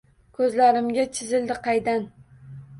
[0.37, 2.11] Koʼzlarimga chizilding qaydan?